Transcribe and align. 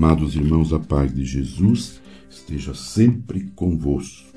Amados 0.00 0.36
irmãos, 0.36 0.72
a 0.72 0.78
paz 0.78 1.12
de 1.12 1.24
Jesus 1.24 2.00
esteja 2.30 2.72
sempre 2.72 3.50
convosco. 3.56 4.28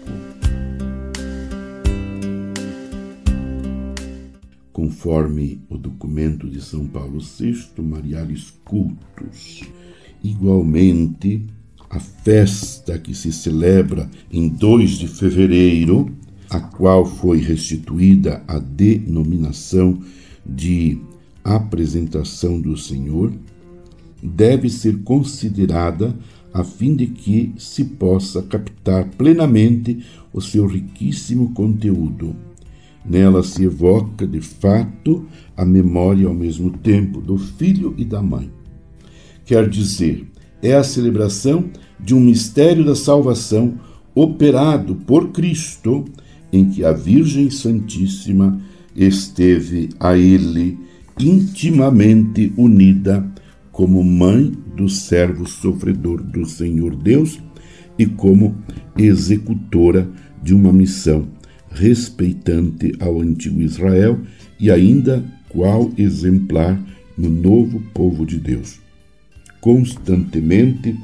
Conforme 4.73 5.62
o 5.69 5.77
documento 5.77 6.49
de 6.49 6.59
São 6.59 6.87
Paulo 6.87 7.19
VI, 7.19 7.79
Mariales 7.79 8.51
Cultos, 8.65 9.62
igualmente 10.23 11.45
a 11.91 11.99
festa 11.99 12.97
que 12.97 13.13
se 13.13 13.31
celebra 13.31 14.09
em 14.31 14.49
2 14.49 14.89
de 14.97 15.07
fevereiro, 15.07 16.12
a 16.49 16.59
qual 16.59 17.05
foi 17.05 17.38
restituída 17.38 18.43
a 18.48 18.57
denominação 18.57 20.02
de 20.44 21.00
apresentação 21.44 22.59
do 22.59 22.75
Senhor, 22.75 23.31
deve 24.21 24.70
ser 24.70 24.99
considerada 25.03 26.16
a 26.53 26.63
fim 26.63 26.95
de 26.95 27.07
que 27.07 27.53
se 27.57 27.84
possa 27.84 28.41
captar 28.41 29.05
plenamente 29.17 30.05
o 30.34 30.41
seu 30.41 30.67
riquíssimo 30.67 31.52
conteúdo. 31.53 32.35
Nela 33.05 33.41
se 33.41 33.63
evoca, 33.63 34.27
de 34.27 34.41
fato, 34.41 35.25
a 35.55 35.66
memória 35.66 36.27
ao 36.27 36.34
mesmo 36.34 36.70
tempo 36.70 37.20
do 37.20 37.38
filho 37.38 37.95
e 37.97 38.05
da 38.05 38.21
mãe. 38.21 38.52
Quer 39.45 39.67
dizer, 39.67 40.27
é 40.61 40.75
a 40.75 40.83
celebração 40.83 41.66
de 41.99 42.13
um 42.13 42.19
mistério 42.19 42.85
da 42.85 42.95
salvação 42.95 43.73
operado 44.13 44.95
por 44.95 45.30
Cristo, 45.31 46.05
em 46.52 46.69
que 46.69 46.83
a 46.83 46.91
Virgem 46.91 47.49
Santíssima 47.49 48.61
esteve 48.95 49.89
a 49.99 50.17
ele 50.17 50.77
intimamente 51.19 52.52
unida 52.58 53.31
como 53.72 54.03
mãe 54.03 54.52
do 54.75 54.89
servo 54.89 55.47
sofredor 55.47 56.22
do 56.22 56.45
Senhor 56.45 56.95
Deus 56.95 57.39
e 57.97 58.05
como 58.05 58.55
executora 58.97 60.09
de 60.44 60.53
uma 60.53 60.73
missão 60.73 61.28
respeitante 61.72 62.94
ao 63.00 63.22
antigo 63.22 63.61
Israel 63.61 64.19
e 64.59 64.69
ainda 64.69 65.23
qual 65.50 65.91
exemplar 65.97 66.81
no 67.17 67.30
novo 67.30 67.81
povo 67.94 68.25
de 68.25 68.38
Deus. 68.38 68.80
Constantemente 69.59 70.97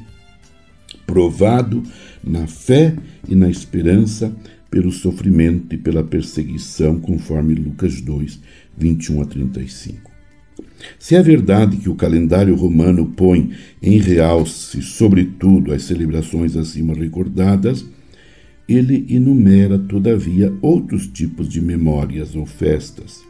provado 1.05 1.83
na 2.23 2.47
fé 2.47 2.95
e 3.27 3.35
na 3.35 3.49
esperança 3.49 4.35
pelo 4.69 4.91
sofrimento 4.91 5.73
e 5.73 5.77
pela 5.77 6.03
perseguição, 6.03 6.99
conforme 6.99 7.55
Lucas 7.55 8.02
2, 8.02 8.39
21 8.77 9.21
a 9.21 9.25
35. 9.25 10.16
Se 11.00 11.16
é 11.16 11.22
verdade 11.22 11.77
que 11.77 11.89
o 11.89 11.95
calendário 11.95 12.55
romano 12.55 13.05
põe 13.05 13.52
em 13.81 13.97
realce, 13.97 14.81
sobretudo, 14.81 15.73
as 15.73 15.83
celebrações 15.83 16.55
acima 16.55 16.94
recordadas, 16.94 17.86
ele 18.67 19.05
enumera, 19.09 19.80
todavia, 19.80 20.53
outros 20.61 21.08
tipos 21.08 21.47
de 21.47 21.61
memórias 21.61 22.36
ou 22.36 22.45
festas, 22.45 23.22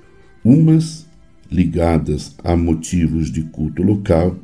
umas 0.44 1.06
ligadas 1.52 2.36
a 2.44 2.56
motivos 2.56 3.32
de 3.32 3.44
culto 3.44 3.84
local, 3.84 4.38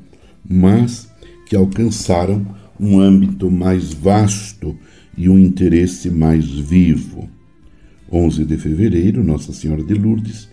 mas 0.48 1.10
que 1.46 1.56
alcançaram 1.56 2.46
um 2.80 3.00
âmbito 3.00 3.50
mais 3.50 3.94
vasto 3.94 4.78
e 5.18 5.30
um 5.30 5.38
interesse 5.38 6.10
mais 6.10 6.46
vivo. 6.46 7.30
11 8.12 8.46
de 8.46 8.58
fevereiro, 8.58 9.24
Nossa 9.24 9.52
Senhora 9.54 9.84
de 9.84 9.94
Lourdes, 9.94 10.48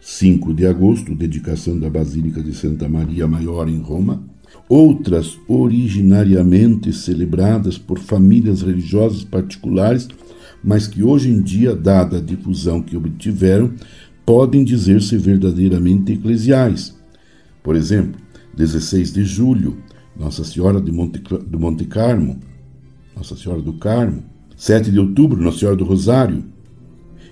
5 0.00 0.54
de 0.54 0.66
agosto, 0.66 1.14
dedicação 1.14 1.78
da 1.78 1.90
Basílica 1.90 2.42
de 2.42 2.54
Santa 2.54 2.88
Maria 2.88 3.26
Maior 3.26 3.68
em 3.68 3.78
Roma. 3.78 4.24
Outras, 4.68 5.38
originariamente 5.48 6.92
celebradas 6.92 7.78
por 7.78 7.98
famílias 7.98 8.62
religiosas 8.62 9.24
particulares, 9.24 10.08
mas 10.62 10.86
que 10.86 11.02
hoje 11.02 11.30
em 11.30 11.40
dia, 11.40 11.74
dada 11.74 12.18
a 12.18 12.20
difusão 12.20 12.82
que 12.82 12.96
obtiveram, 12.96 13.72
podem 14.24 14.64
dizer-se 14.64 15.16
verdadeiramente 15.16 16.12
eclesiais. 16.12 16.96
Por 17.62 17.76
exemplo, 17.76 18.20
16 18.56 19.12
de 19.12 19.24
julho, 19.24 19.78
Nossa 20.18 20.42
Senhora 20.42 20.80
de 20.80 20.90
Monte, 20.90 21.18
do 21.18 21.60
Monte 21.60 21.84
Carmo, 21.84 22.40
Nossa 23.16 23.36
Senhora 23.36 23.62
do 23.62 23.74
Carmo, 23.74 24.24
7 24.56 24.90
de 24.90 24.98
outubro, 24.98 25.40
Nossa 25.42 25.58
Senhora 25.58 25.76
do 25.76 25.84
Rosário, 25.84 26.44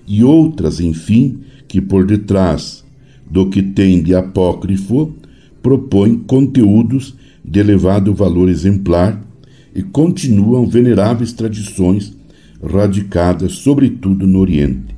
e 0.07 0.23
outras, 0.23 0.79
enfim, 0.79 1.39
que 1.67 1.81
por 1.81 2.05
detrás 2.05 2.83
do 3.29 3.49
que 3.49 3.61
tem 3.61 4.01
de 4.01 4.13
apócrifo 4.13 5.13
propõem 5.61 6.17
conteúdos 6.17 7.15
de 7.43 7.59
elevado 7.59 8.13
valor 8.13 8.49
exemplar 8.49 9.21
e 9.73 9.81
continuam 9.81 10.67
veneráveis 10.67 11.33
tradições 11.33 12.15
radicadas 12.63 13.53
sobretudo 13.53 14.25
no 14.25 14.39
Oriente. 14.39 14.95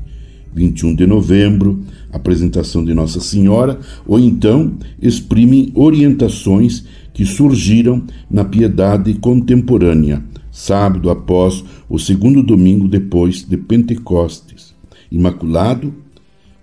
21 0.53 0.95
de 0.95 1.05
novembro, 1.05 1.83
apresentação 2.11 2.83
de 2.83 2.93
Nossa 2.93 3.19
Senhora, 3.19 3.79
ou 4.07 4.19
então 4.19 4.73
exprimem 5.01 5.71
orientações 5.75 6.83
que 7.13 7.25
surgiram 7.25 8.03
na 8.29 8.43
piedade 8.43 9.13
contemporânea, 9.15 10.23
sábado 10.51 11.09
após 11.09 11.63
o 11.87 11.99
segundo 11.99 12.41
domingo 12.41 12.87
depois 12.87 13.47
de 13.47 13.57
Pentecostes. 13.57 14.76
Imaculado, 15.11 15.93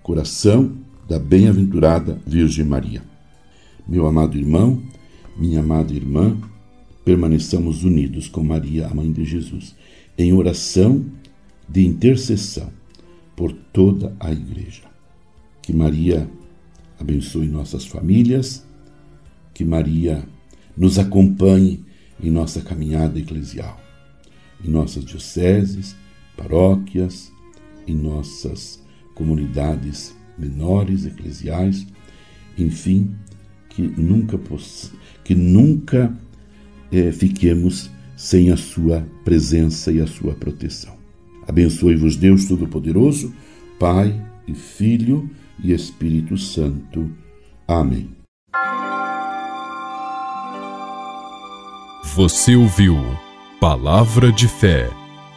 coração 0.03 0.77
da 1.09 1.19
bem-aventurada 1.19 2.21
Virgem 2.27 2.65
Maria. 2.65 3.03
Meu 3.89 4.07
amado 4.07 4.37
irmão, 4.37 4.83
minha 5.37 5.61
amada 5.61 5.93
irmã, 5.93 6.37
permaneçamos 7.05 7.85
unidos 7.85 8.29
com 8.29 8.43
Maria, 8.43 8.87
a 8.87 8.95
mãe 8.95 9.11
de 9.13 9.25
Jesus, 9.25 9.75
em 10.17 10.33
oração 10.33 11.05
de 11.69 11.87
intercessão 11.87 12.71
por 13.35 13.53
toda 13.53 14.15
a 14.21 14.31
Igreja. 14.31 14.83
Que 15.63 15.73
Maria 15.73 16.29
abençoe 17.01 17.49
nossas 17.49 17.87
famílias, 17.87 18.67
que 19.53 19.65
Maria 19.65 20.23
nos 20.77 20.99
acompanhe 20.99 21.85
em 22.23 22.31
nossa 22.31 22.61
caminhada 22.61 23.19
eclesial, 23.19 23.81
em 24.63 24.69
nossas 24.69 25.05
dioceses, 25.05 25.97
paróquias, 26.37 27.33
em 27.87 27.95
nossas 27.95 28.83
comunidades 29.15 30.15
menores, 30.37 31.07
eclesiais, 31.07 31.87
enfim, 32.59 33.15
que 33.69 33.83
nunca, 33.83 34.39
que 35.23 35.35
nunca 35.35 36.17
é, 36.91 37.13
fiquemos 37.13 37.91
sem 38.17 38.51
a 38.51 38.57
sua 38.57 39.07
presença 39.25 39.91
e 39.91 40.01
a 40.01 40.07
sua 40.07 40.35
proteção. 40.35 40.95
Abençoe-vos 41.47 42.17
Deus 42.17 42.47
Todo-Poderoso, 42.47 43.33
Pai 43.79 44.21
e 44.47 44.55
Filho 44.55 45.29
e 45.63 45.73
Espírito 45.73 46.37
Santo. 46.39 47.11
Amém. 47.67 48.11
Você 52.15 52.55
ouviu 52.55 52.97
Palavra 53.61 54.31
de 54.31 54.47
Fé 54.47 55.04